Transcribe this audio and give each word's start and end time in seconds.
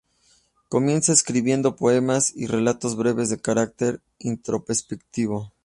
Comienza 0.67 1.13
escribiendo 1.13 1.75
poemas 1.75 2.33
y 2.35 2.47
relatos 2.47 2.95
breves 2.97 3.29
de 3.29 3.39
carácter 3.39 4.01
introspectivo. 4.17 5.53